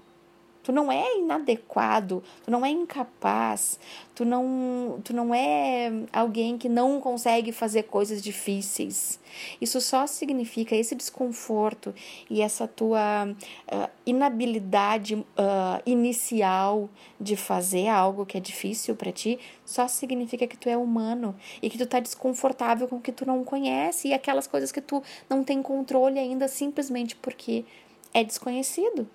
Tu 0.70 0.74
não 0.74 0.92
é 0.92 1.18
inadequado, 1.18 2.22
tu 2.44 2.48
não 2.48 2.64
é 2.64 2.70
incapaz, 2.70 3.76
tu 4.14 4.24
não, 4.24 5.00
tu 5.02 5.12
não 5.12 5.34
é 5.34 5.90
alguém 6.12 6.56
que 6.56 6.68
não 6.68 7.00
consegue 7.00 7.50
fazer 7.50 7.82
coisas 7.82 8.22
difíceis. 8.22 9.18
Isso 9.60 9.80
só 9.80 10.06
significa 10.06 10.76
esse 10.76 10.94
desconforto 10.94 11.92
e 12.30 12.40
essa 12.40 12.68
tua 12.68 13.26
uh, 13.26 13.90
inabilidade 14.06 15.16
uh, 15.16 15.26
inicial 15.84 16.88
de 17.20 17.34
fazer 17.34 17.88
algo 17.88 18.24
que 18.24 18.38
é 18.38 18.40
difícil 18.40 18.94
para 18.94 19.10
ti, 19.10 19.40
só 19.66 19.88
significa 19.88 20.46
que 20.46 20.56
tu 20.56 20.68
é 20.68 20.76
humano 20.76 21.34
e 21.60 21.68
que 21.68 21.76
tu 21.76 21.84
tá 21.84 21.98
desconfortável 21.98 22.86
com 22.86 22.94
o 22.94 23.00
que 23.00 23.10
tu 23.10 23.26
não 23.26 23.42
conhece 23.42 24.06
e 24.06 24.14
aquelas 24.14 24.46
coisas 24.46 24.70
que 24.70 24.80
tu 24.80 25.02
não 25.28 25.42
tem 25.42 25.60
controle 25.60 26.20
ainda 26.20 26.46
simplesmente 26.46 27.16
porque 27.16 27.64
é 28.14 28.22
desconhecido. 28.22 29.08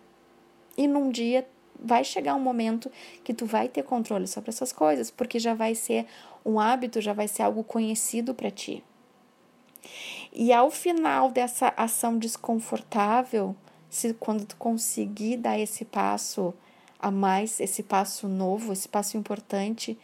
E 0.77 0.88
num 0.88 1.10
dia 1.10 1.48
vai 1.79 2.03
chegar 2.03 2.36
um 2.36 2.39
momento 2.39 2.91
que 3.24 3.34
tu 3.34 3.46
vai 3.46 3.67
ter 3.67 3.84
controle 3.84 4.27
sobre 4.27 4.50
essas 4.50 4.72
coisas, 4.72 5.12
porque 5.12 5.39
já 5.39 5.53
vai 5.53 5.75
ser 5.75 6.05
um 6.46 6.60
hábito, 6.60 7.01
já 7.01 7.13
vai 7.13 7.27
ser 7.27 7.44
algo 7.44 7.63
conhecido 7.63 8.34
para 8.34 8.51
ti. 8.51 8.84
E 10.34 10.51
ao 10.51 10.70
final 10.70 11.32
dessa 11.32 11.74
ação 11.77 12.17
desconfortável, 12.17 13.55
se 13.89 14.13
quando 14.13 14.46
tu 14.46 14.55
conseguir 14.58 15.38
dar 15.38 15.58
esse 15.60 15.86
passo 15.86 16.53
a 17.00 17.12
mais, 17.12 17.60
esse 17.60 17.84
passo 17.84 18.27
novo, 18.27 18.74
esse 18.74 18.88
passo 18.88 19.15
importante, 19.15 19.98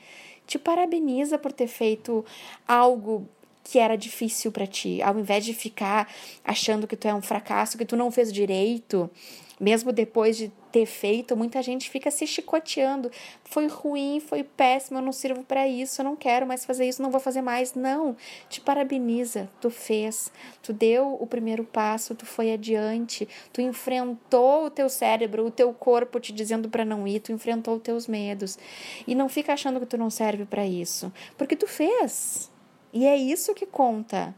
te 0.45 0.59
parabeniza 0.59 1.37
por 1.37 1.51
ter 1.51 1.67
feito 1.67 2.23
algo 2.67 3.27
que 3.63 3.79
era 3.79 3.95
difícil 3.95 4.51
para 4.51 4.65
ti, 4.65 5.01
ao 5.01 5.17
invés 5.19 5.45
de 5.45 5.53
ficar 5.53 6.11
achando 6.43 6.87
que 6.87 6.95
tu 6.95 7.07
é 7.07 7.13
um 7.13 7.21
fracasso, 7.21 7.77
que 7.77 7.85
tu 7.85 7.95
não 7.95 8.11
fez 8.11 8.31
direito, 8.31 9.09
mesmo 9.59 9.91
depois 9.91 10.37
de 10.37 10.51
ter 10.71 10.85
feito, 10.85 11.35
muita 11.35 11.61
gente 11.61 11.89
fica 11.89 12.09
se 12.09 12.25
chicoteando. 12.25 13.11
Foi 13.43 13.67
ruim, 13.67 14.19
foi 14.19 14.43
péssimo, 14.43 14.97
eu 14.99 15.01
não 15.01 15.11
sirvo 15.11 15.43
para 15.43 15.67
isso, 15.67 16.01
eu 16.01 16.05
não 16.05 16.15
quero 16.15 16.47
mais 16.47 16.65
fazer 16.65 16.87
isso, 16.87 17.01
não 17.01 17.11
vou 17.11 17.19
fazer 17.19 17.41
mais. 17.41 17.73
Não, 17.73 18.15
te 18.49 18.61
parabeniza, 18.61 19.49
tu 19.59 19.69
fez, 19.69 20.31
tu 20.63 20.73
deu 20.73 21.17
o 21.19 21.27
primeiro 21.27 21.63
passo, 21.63 22.15
tu 22.15 22.25
foi 22.25 22.53
adiante, 22.53 23.27
tu 23.51 23.61
enfrentou 23.61 24.65
o 24.65 24.69
teu 24.69 24.89
cérebro, 24.89 25.45
o 25.45 25.51
teu 25.51 25.73
corpo 25.73 26.19
te 26.19 26.31
dizendo 26.31 26.69
para 26.69 26.85
não 26.85 27.07
ir, 27.07 27.19
tu 27.19 27.31
enfrentou 27.31 27.75
os 27.75 27.81
teus 27.81 28.07
medos. 28.07 28.57
E 29.05 29.13
não 29.13 29.27
fica 29.27 29.53
achando 29.53 29.79
que 29.79 29.85
tu 29.85 29.97
não 29.97 30.09
serve 30.09 30.45
para 30.45 30.65
isso, 30.65 31.11
porque 31.37 31.55
tu 31.55 31.67
fez. 31.67 32.49
E 32.93 33.05
é 33.05 33.15
isso 33.15 33.53
que 33.53 33.65
conta. 33.65 34.35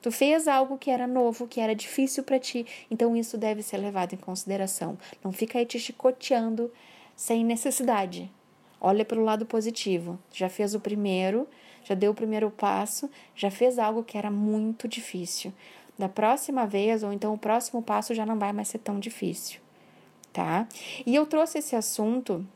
Tu 0.00 0.12
fez 0.12 0.46
algo 0.46 0.78
que 0.78 0.90
era 0.90 1.06
novo, 1.06 1.48
que 1.48 1.60
era 1.60 1.74
difícil 1.74 2.22
para 2.22 2.38
ti, 2.38 2.64
então 2.90 3.16
isso 3.16 3.36
deve 3.36 3.62
ser 3.62 3.78
levado 3.78 4.14
em 4.14 4.18
consideração. 4.18 4.96
Não 5.24 5.32
fica 5.32 5.58
aí 5.58 5.66
te 5.66 5.78
chicoteando 5.78 6.70
sem 7.16 7.44
necessidade. 7.44 8.30
Olha 8.80 9.04
pelo 9.04 9.24
lado 9.24 9.44
positivo. 9.44 10.18
Já 10.32 10.48
fez 10.48 10.74
o 10.74 10.80
primeiro, 10.80 11.48
já 11.82 11.94
deu 11.94 12.12
o 12.12 12.14
primeiro 12.14 12.50
passo, 12.50 13.10
já 13.34 13.50
fez 13.50 13.78
algo 13.78 14.04
que 14.04 14.16
era 14.16 14.30
muito 14.30 14.86
difícil. 14.86 15.52
Da 15.98 16.08
próxima 16.08 16.64
vez, 16.64 17.02
ou 17.02 17.12
então 17.12 17.34
o 17.34 17.38
próximo 17.38 17.82
passo 17.82 18.14
já 18.14 18.24
não 18.24 18.38
vai 18.38 18.52
mais 18.52 18.68
ser 18.68 18.78
tão 18.78 19.00
difícil, 19.00 19.60
tá? 20.32 20.68
E 21.04 21.12
eu 21.12 21.26
trouxe 21.26 21.58
esse 21.58 21.74
assunto 21.74 22.46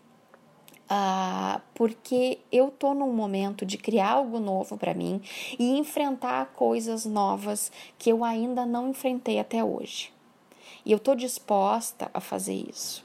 ah, 0.95 1.63
porque 1.75 2.39
eu 2.53 2.71
tô 2.71 2.93
num 2.93 3.15
momento 3.15 3.65
de 3.65 3.79
criar 3.79 4.11
algo 4.11 4.39
novo 4.39 4.77
para 4.77 4.93
mim 4.93 5.23
e 5.59 5.79
enfrentar 5.79 6.53
coisas 6.53 7.07
novas 7.07 7.73
que 7.99 8.13
eu 8.13 8.23
ainda 8.23 8.67
não 8.67 8.91
enfrentei 8.91 9.39
até 9.39 9.65
hoje. 9.65 10.13
E 10.85 10.93
eu 10.93 10.99
tô 10.99 11.15
disposta 11.15 12.11
a 12.13 12.21
fazer 12.21 12.67
isso. 12.69 13.03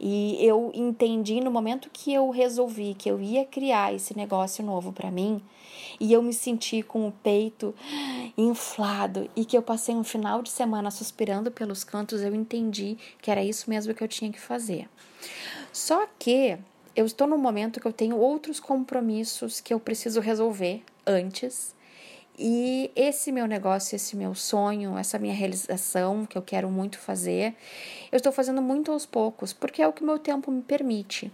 E 0.00 0.44
eu 0.44 0.72
entendi 0.74 1.40
no 1.40 1.52
momento 1.52 1.88
que 1.92 2.12
eu 2.12 2.30
resolvi 2.30 2.94
que 2.94 3.08
eu 3.08 3.20
ia 3.20 3.44
criar 3.44 3.94
esse 3.94 4.16
negócio 4.16 4.64
novo 4.64 4.92
para 4.92 5.08
mim, 5.08 5.40
e 6.00 6.12
eu 6.12 6.20
me 6.20 6.32
senti 6.32 6.82
com 6.82 7.06
o 7.06 7.12
peito 7.12 7.72
inflado 8.36 9.30
e 9.36 9.44
que 9.44 9.56
eu 9.56 9.62
passei 9.62 9.94
um 9.94 10.02
final 10.02 10.42
de 10.42 10.50
semana 10.50 10.90
suspirando 10.90 11.52
pelos 11.52 11.84
cantos, 11.84 12.22
eu 12.22 12.34
entendi 12.34 12.98
que 13.22 13.30
era 13.30 13.44
isso 13.44 13.70
mesmo 13.70 13.94
que 13.94 14.02
eu 14.02 14.08
tinha 14.08 14.32
que 14.32 14.40
fazer. 14.40 14.88
Só 15.72 16.08
que 16.18 16.58
eu 16.94 17.04
estou 17.04 17.26
num 17.26 17.38
momento 17.38 17.80
que 17.80 17.86
eu 17.86 17.92
tenho 17.92 18.16
outros 18.16 18.60
compromissos 18.60 19.60
que 19.60 19.74
eu 19.74 19.80
preciso 19.80 20.20
resolver 20.20 20.82
antes. 21.06 21.74
E 22.36 22.90
esse 22.96 23.30
meu 23.30 23.46
negócio, 23.46 23.94
esse 23.94 24.16
meu 24.16 24.34
sonho, 24.34 24.98
essa 24.98 25.18
minha 25.18 25.34
realização 25.34 26.26
que 26.26 26.36
eu 26.36 26.42
quero 26.42 26.68
muito 26.68 26.98
fazer, 26.98 27.54
eu 28.10 28.16
estou 28.16 28.32
fazendo 28.32 28.60
muito 28.60 28.90
aos 28.90 29.06
poucos, 29.06 29.52
porque 29.52 29.80
é 29.80 29.86
o 29.86 29.92
que 29.92 30.02
meu 30.02 30.18
tempo 30.18 30.50
me 30.50 30.62
permite. 30.62 31.32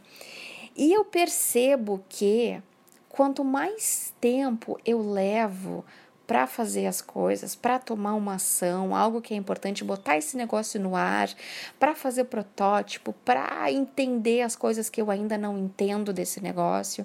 E 0.76 0.92
eu 0.92 1.04
percebo 1.04 2.04
que 2.08 2.60
quanto 3.08 3.44
mais 3.44 4.14
tempo 4.20 4.78
eu 4.84 5.00
levo 5.00 5.84
para 6.30 6.46
fazer 6.46 6.86
as 6.86 7.00
coisas, 7.00 7.56
para 7.56 7.76
tomar 7.80 8.14
uma 8.14 8.34
ação, 8.34 8.94
algo 8.94 9.20
que 9.20 9.34
é 9.34 9.36
importante, 9.36 9.82
botar 9.82 10.16
esse 10.16 10.36
negócio 10.36 10.80
no 10.80 10.94
ar, 10.94 11.28
para 11.76 11.92
fazer 11.92 12.22
protótipo, 12.26 13.12
para 13.24 13.68
entender 13.72 14.42
as 14.42 14.54
coisas 14.54 14.88
que 14.88 15.02
eu 15.02 15.10
ainda 15.10 15.36
não 15.36 15.58
entendo 15.58 16.12
desse 16.12 16.40
negócio, 16.40 17.04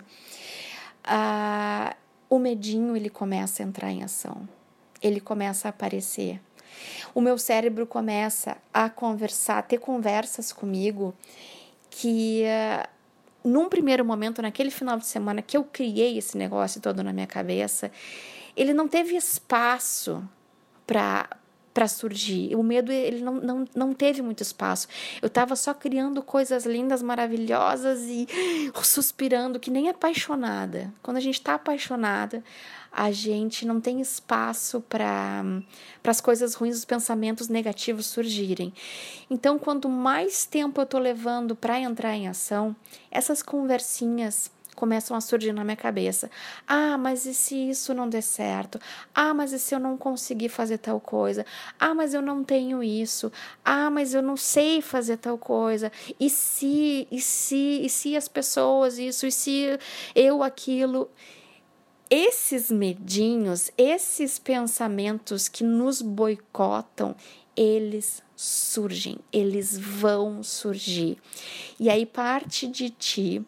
ah, 1.03 1.95
o 2.29 2.37
medinho 2.37 2.95
ele 2.95 3.09
começa 3.09 3.63
a 3.63 3.65
entrar 3.65 3.89
em 3.89 4.03
ação, 4.03 4.47
ele 5.01 5.19
começa 5.19 5.67
a 5.67 5.69
aparecer. 5.69 6.39
O 7.15 7.19
meu 7.19 7.39
cérebro 7.39 7.87
começa 7.87 8.57
a 8.71 8.91
conversar, 8.91 9.57
a 9.57 9.63
ter 9.63 9.79
conversas 9.79 10.53
comigo 10.53 11.15
que 11.89 12.43
num 13.43 13.69
primeiro 13.69 14.05
momento, 14.05 14.39
naquele 14.39 14.69
final 14.69 14.99
de 14.99 15.07
semana 15.07 15.41
que 15.41 15.57
eu 15.57 15.63
criei 15.63 16.19
esse 16.19 16.37
negócio 16.37 16.79
todo 16.79 17.03
na 17.03 17.11
minha 17.11 17.25
cabeça, 17.25 17.91
ele 18.55 18.73
não 18.73 18.87
teve 18.87 19.15
espaço 19.15 20.23
para 20.85 21.29
para 21.75 21.89
surgir. 21.89 22.55
O 22.55 22.63
medo 22.63 22.89
ele 22.89 23.21
não, 23.21 23.33
não, 23.33 23.65
não 23.75 23.93
teve 23.93 24.21
muito 24.21 24.41
espaço. 24.41 24.87
Eu 25.21 25.27
estava 25.27 25.57
só 25.57 25.73
criando 25.73 26.23
coisas 26.23 26.65
lindas, 26.65 27.01
maravilhosas 27.01 27.99
e 28.03 28.25
suspirando 28.81 29.59
que 29.59 29.69
nem 29.69 29.89
apaixonada. 29.89 30.93
Quando 31.03 31.17
a 31.17 31.19
gente 31.19 31.35
está 31.35 31.55
apaixonada, 31.55 32.41
a 32.89 33.11
gente 33.11 33.65
não 33.65 33.81
tem 33.81 33.99
espaço 33.99 34.79
para 34.87 35.43
as 36.01 36.21
coisas 36.21 36.53
ruins, 36.53 36.77
os 36.77 36.85
pensamentos 36.85 37.49
negativos 37.49 38.05
surgirem. 38.05 38.73
Então, 39.29 39.59
quanto 39.59 39.89
mais 39.89 40.45
tempo 40.45 40.79
eu 40.79 40.85
estou 40.85 41.01
levando 41.01 41.57
para 41.57 41.77
entrar 41.77 42.15
em 42.15 42.29
ação, 42.29 42.73
essas 43.11 43.43
conversinhas 43.43 44.49
começam 44.85 45.17
a 45.17 45.21
surgir 45.21 45.51
na 45.51 45.63
minha 45.63 45.75
cabeça. 45.75 46.29
Ah, 46.67 46.95
mas 46.95 47.25
e 47.25 47.33
se 47.33 47.69
isso 47.69 47.91
não 47.91 48.07
der 48.07 48.21
certo? 48.21 48.79
Ah, 49.15 49.33
mas 49.33 49.51
e 49.51 49.57
se 49.57 49.73
eu 49.73 49.79
não 49.79 49.97
conseguir 49.97 50.47
fazer 50.47 50.77
tal 50.77 50.99
coisa? 50.99 51.43
Ah, 51.79 51.95
mas 51.95 52.13
eu 52.13 52.21
não 52.21 52.43
tenho 52.43 52.83
isso. 52.83 53.31
Ah, 53.63 53.89
mas 53.89 54.13
eu 54.13 54.21
não 54.21 54.37
sei 54.37 54.83
fazer 54.83 55.17
tal 55.17 55.39
coisa. 55.39 55.91
E 56.19 56.29
se, 56.29 57.07
e 57.11 57.19
se, 57.19 57.81
e 57.83 57.89
se 57.89 58.15
as 58.15 58.27
pessoas 58.27 58.99
isso, 58.99 59.25
e 59.25 59.31
se 59.31 59.79
eu 60.13 60.43
aquilo 60.43 61.09
esses 62.07 62.69
medinhos, 62.69 63.71
esses 63.75 64.37
pensamentos 64.37 65.47
que 65.47 65.63
nos 65.63 65.99
boicotam, 65.99 67.15
eles 67.57 68.21
surgem, 68.35 69.17
eles 69.33 69.75
vão 69.75 70.43
surgir. 70.43 71.17
E 71.79 71.89
aí 71.89 72.05
parte 72.05 72.67
de 72.67 72.91
ti 72.91 73.43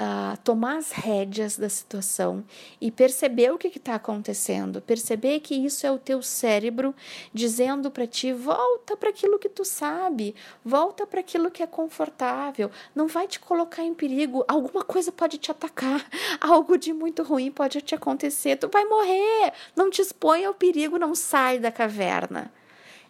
uh, 0.00 0.36
tomar 0.42 0.78
as 0.78 0.90
rédeas 0.90 1.58
da 1.58 1.68
situação 1.68 2.42
e 2.80 2.90
perceber 2.90 3.52
o 3.52 3.58
que 3.58 3.68
está 3.68 3.94
acontecendo, 3.94 4.80
perceber 4.80 5.40
que 5.40 5.54
isso 5.54 5.86
é 5.86 5.92
o 5.92 5.98
teu 5.98 6.22
cérebro 6.22 6.94
dizendo 7.32 7.90
para 7.90 8.06
ti: 8.06 8.32
volta 8.32 8.96
para 8.96 9.10
aquilo 9.10 9.38
que 9.38 9.48
tu 9.48 9.64
sabe, 9.64 10.34
volta 10.64 11.06
para 11.06 11.20
aquilo 11.20 11.50
que 11.50 11.62
é 11.62 11.66
confortável, 11.66 12.70
não 12.94 13.06
vai 13.06 13.28
te 13.28 13.38
colocar 13.38 13.82
em 13.82 13.94
perigo, 13.94 14.44
alguma 14.48 14.82
coisa 14.82 15.12
pode 15.12 15.36
te 15.36 15.50
atacar, 15.50 16.04
algo 16.40 16.78
de 16.78 16.92
muito 16.92 17.22
ruim 17.22 17.50
pode 17.50 17.82
te 17.82 17.94
acontecer, 17.94 18.56
tu 18.56 18.68
vai 18.68 18.84
morrer, 18.86 19.52
não 19.76 19.90
te 19.90 20.00
expõe 20.00 20.44
ao 20.44 20.54
perigo, 20.54 20.98
não 20.98 21.14
sai 21.14 21.58
da 21.58 21.70
caverna. 21.70 22.52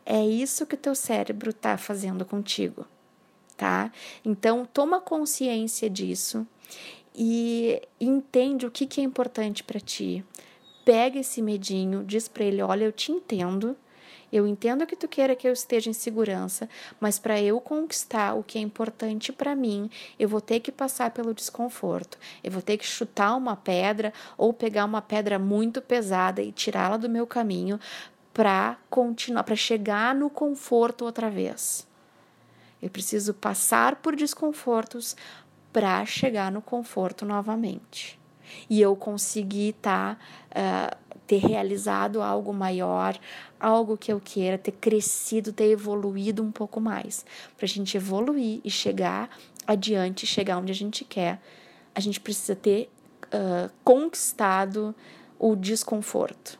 É 0.04 0.24
isso 0.24 0.66
que 0.66 0.74
o 0.74 0.78
teu 0.78 0.94
cérebro 0.94 1.50
está 1.50 1.76
fazendo 1.76 2.24
contigo, 2.24 2.86
tá? 3.60 3.92
Então, 4.24 4.64
toma 4.64 5.02
consciência 5.02 5.90
disso 5.90 6.46
e 7.14 7.82
entende 8.00 8.64
o 8.64 8.70
que, 8.70 8.86
que 8.86 9.02
é 9.02 9.04
importante 9.04 9.62
para 9.62 9.78
ti. 9.78 10.24
Pega 10.82 11.18
esse 11.18 11.42
medinho, 11.42 12.02
diz 12.02 12.26
para 12.26 12.42
ele: 12.42 12.62
Olha, 12.62 12.84
eu 12.84 12.92
te 12.92 13.12
entendo. 13.12 13.76
Eu 14.32 14.46
entendo 14.46 14.86
que 14.86 14.94
tu 14.94 15.08
queira 15.08 15.34
que 15.34 15.46
eu 15.46 15.52
esteja 15.52 15.90
em 15.90 15.92
segurança, 15.92 16.68
mas 17.00 17.18
para 17.18 17.42
eu 17.42 17.60
conquistar 17.60 18.32
o 18.34 18.44
que 18.44 18.58
é 18.58 18.62
importante 18.62 19.32
para 19.32 19.56
mim, 19.56 19.90
eu 20.20 20.28
vou 20.28 20.40
ter 20.40 20.60
que 20.60 20.70
passar 20.70 21.10
pelo 21.10 21.34
desconforto. 21.34 22.16
Eu 22.42 22.52
vou 22.52 22.62
ter 22.62 22.76
que 22.78 22.86
chutar 22.86 23.34
uma 23.34 23.56
pedra 23.56 24.12
ou 24.38 24.52
pegar 24.52 24.84
uma 24.84 25.02
pedra 25.02 25.36
muito 25.36 25.82
pesada 25.82 26.40
e 26.40 26.52
tirá-la 26.52 26.96
do 26.96 27.10
meu 27.10 27.26
caminho 27.26 27.78
para 28.32 28.78
continuar, 28.88 29.42
para 29.42 29.56
chegar 29.56 30.14
no 30.14 30.30
conforto 30.30 31.04
outra 31.04 31.28
vez. 31.28 31.89
Eu 32.82 32.90
preciso 32.90 33.34
passar 33.34 33.96
por 33.96 34.16
desconfortos 34.16 35.16
para 35.72 36.04
chegar 36.04 36.50
no 36.50 36.62
conforto 36.62 37.24
novamente. 37.24 38.18
E 38.68 38.80
eu 38.80 38.96
conseguir 38.96 39.74
tá, 39.74 40.16
uh, 40.50 40.96
ter 41.26 41.38
realizado 41.38 42.20
algo 42.20 42.52
maior, 42.52 43.18
algo 43.58 43.96
que 43.96 44.12
eu 44.12 44.20
queira, 44.20 44.58
ter 44.58 44.72
crescido, 44.72 45.52
ter 45.52 45.70
evoluído 45.70 46.42
um 46.42 46.50
pouco 46.50 46.80
mais. 46.80 47.24
Para 47.56 47.66
a 47.66 47.68
gente 47.68 47.96
evoluir 47.96 48.60
e 48.64 48.70
chegar 48.70 49.30
adiante, 49.66 50.26
chegar 50.26 50.58
onde 50.58 50.72
a 50.72 50.74
gente 50.74 51.04
quer, 51.04 51.40
a 51.94 52.00
gente 52.00 52.18
precisa 52.18 52.56
ter 52.56 52.90
uh, 53.26 53.70
conquistado 53.84 54.94
o 55.38 55.54
desconforto. 55.54 56.58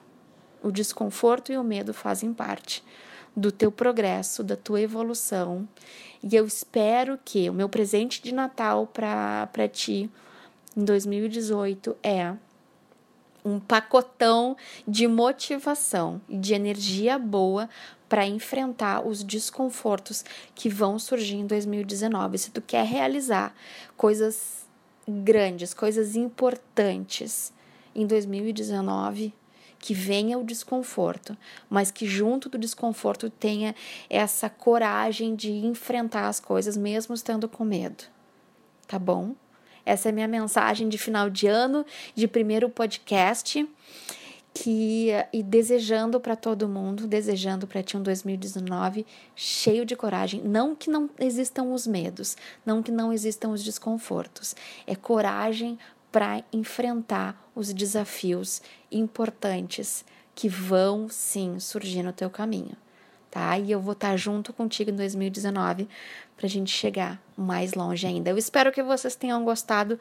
O 0.63 0.71
desconforto 0.71 1.51
e 1.53 1.59
o 1.59 1.65
medo 1.65 1.93
fazem 1.93 2.33
parte 2.33 2.85
do 3.37 3.51
teu 3.51 3.73
progresso, 3.73 4.43
da 4.43 4.57
tua 4.57 4.81
evolução. 4.81 5.69
E 6.23 6.37
eu 6.37 6.47
espero 6.47 7.19
que 7.25 7.49
o 7.49 7.53
meu 7.53 7.69
presente 7.69 8.23
de 8.23 8.33
Natal 8.33 8.87
para 8.87 9.69
ti 9.73 10.11
em 10.77 10.85
2018 10.85 11.97
é 12.03 12.35
um 13.45 13.59
pacotão 13.59 14.57
de 14.87 15.07
motivação 15.07 16.21
e 16.29 16.37
de 16.37 16.53
energia 16.53 17.19
boa 17.19 17.69
para 18.09 18.27
enfrentar 18.27 19.07
os 19.07 19.23
desconfortos 19.23 20.25
que 20.55 20.69
vão 20.69 20.99
surgir 20.99 21.37
em 21.37 21.47
2019. 21.47 22.37
Se 22.39 22.51
tu 22.51 22.61
quer 22.61 22.85
realizar 22.85 23.55
coisas 23.97 24.67
grandes, 25.09 25.73
coisas 25.73 26.17
importantes 26.17 27.53
em 27.95 28.07
2019, 28.07 29.33
que 29.81 29.95
venha 29.95 30.39
o 30.39 30.45
desconforto, 30.45 31.37
mas 31.69 31.91
que 31.91 32.07
junto 32.07 32.49
do 32.49 32.59
desconforto 32.59 33.31
tenha 33.31 33.75
essa 34.09 34.49
coragem 34.49 35.35
de 35.35 35.51
enfrentar 35.51 36.29
as 36.29 36.39
coisas 36.39 36.77
mesmo 36.77 37.15
estando 37.15 37.49
com 37.49 37.65
medo. 37.65 38.05
Tá 38.87 38.99
bom? 38.99 39.35
Essa 39.85 40.11
é 40.11 40.13
minha 40.13 40.29
mensagem 40.29 40.89
de 40.89 40.99
final 40.99 41.31
de 41.31 41.47
ano, 41.47 41.85
de 42.15 42.29
primeiro 42.29 42.69
podcast 42.69 43.67
que 44.53 45.11
e 45.33 45.43
desejando 45.43 46.21
para 46.21 46.35
todo 46.37 46.69
mundo, 46.69 47.07
desejando 47.07 47.67
para 47.67 47.83
ti 47.83 47.97
um 47.97 48.03
2019 48.03 49.07
cheio 49.35 49.87
de 49.87 49.95
coragem, 49.95 50.43
não 50.43 50.75
que 50.75 50.91
não 50.91 51.09
existam 51.19 51.65
os 51.73 51.87
medos, 51.87 52.37
não 52.67 52.83
que 52.83 52.91
não 52.91 53.13
existam 53.13 53.51
os 53.51 53.63
desconfortos, 53.63 54.55
é 54.87 54.95
coragem 54.95 55.79
para 56.11 56.43
enfrentar 56.53 57.51
os 57.55 57.73
desafios 57.73 58.63
importantes 58.91 60.05
que 60.35 60.49
vão 60.49 61.09
sim 61.09 61.59
surgir 61.59 62.03
no 62.03 62.13
teu 62.13 62.31
caminho, 62.31 62.77
tá? 63.31 63.59
E 63.59 63.71
eu 63.71 63.81
vou 63.81 63.93
estar 63.93 64.17
junto 64.17 64.53
contigo 64.53 64.91
em 64.91 64.97
2019 64.97 65.89
para 66.37 66.47
a 66.47 66.49
gente 66.49 66.73
chegar 66.73 67.21
mais 67.37 67.75
longe 67.75 68.07
ainda. 68.07 68.31
Eu 68.31 68.39
espero 68.39 68.73
que 68.73 68.83
vocês 68.83 69.15
tenham 69.15 69.45
gostado 69.45 70.01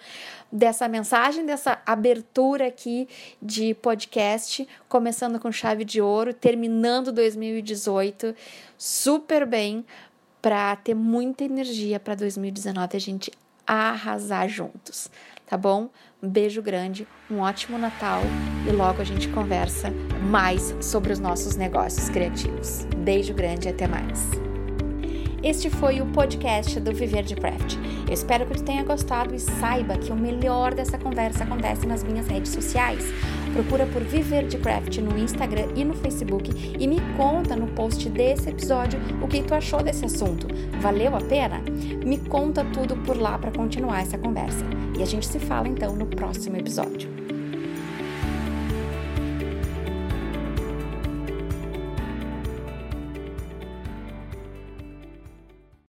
dessa 0.50 0.88
mensagem, 0.88 1.46
dessa 1.46 1.82
abertura 1.86 2.68
aqui 2.68 3.10
de 3.42 3.74
podcast, 3.74 4.66
começando 4.88 5.38
com 5.40 5.52
chave 5.52 5.84
de 5.84 6.00
ouro, 6.02 6.34
terminando 6.34 7.12
2018 7.12 8.34
super 8.78 9.46
bem, 9.46 9.86
para 10.42 10.74
ter 10.78 10.96
muita 10.96 11.44
energia 11.44 12.00
para 12.00 12.16
2019 12.16 12.96
a 12.96 13.00
gente 13.00 13.32
arrasar 13.68 14.48
juntos 14.48 15.12
tá 15.50 15.58
bom? 15.58 15.90
Um 16.22 16.30
beijo 16.30 16.62
grande, 16.62 17.08
um 17.30 17.40
ótimo 17.40 17.78
Natal 17.78 18.22
e 18.68 18.72
logo 18.72 19.02
a 19.02 19.04
gente 19.04 19.28
conversa 19.30 19.92
mais 20.30 20.76
sobre 20.80 21.12
os 21.12 21.20
nossos 21.20 21.56
negócios 21.56 22.08
criativos. 22.08 22.86
Beijo 22.98 23.34
grande 23.34 23.68
e 23.68 23.72
até 23.72 23.88
mais. 23.88 24.30
Este 25.42 25.70
foi 25.70 26.02
o 26.02 26.06
podcast 26.08 26.80
do 26.80 26.94
Viver 26.94 27.24
de 27.24 27.34
Craft. 27.34 27.78
Eu 28.08 28.14
espero 28.14 28.46
que 28.46 28.58
tu 28.58 28.64
tenha 28.64 28.84
gostado 28.84 29.34
e 29.34 29.40
saiba 29.40 29.98
que 29.98 30.12
o 30.12 30.16
melhor 30.16 30.76
dessa 30.76 31.00
conversa 31.00 31.46
acontece 31.46 31.88
nas 31.88 32.04
minhas 32.04 32.28
redes 32.28 32.52
sociais. 32.52 33.04
Procura 33.54 33.86
por 33.88 34.04
Viver 34.04 34.48
de 34.48 34.58
Craft 34.58 34.98
no 35.00 35.18
Instagram 35.18 35.68
e 35.76 35.84
no 35.84 35.94
Facebook 35.94 36.50
e 36.80 36.88
me 36.88 37.00
conta 37.18 37.56
no 37.56 37.68
post 37.68 38.10
desse 38.10 38.50
episódio 38.50 39.00
o 39.22 39.28
que 39.28 39.44
tu 39.44 39.54
achou 39.54 39.82
desse 39.82 40.06
assunto. 40.06 40.48
Valeu 40.80 41.16
a 41.16 41.22
pena? 41.22 41.62
Me 42.06 42.18
conta 42.18 42.64
tudo 42.66 42.96
por 42.98 43.18
lá 43.18 43.38
para 43.38 43.52
continuar 43.52 44.02
essa 44.02 44.18
conversa. 44.18 44.66
E 44.98 45.04
a 45.04 45.06
gente 45.06 45.28
se 45.28 45.40
fala 45.40 45.68
então 45.68 45.96
no 45.96 46.06
próximo 46.06 46.58
episódio. 46.58 47.19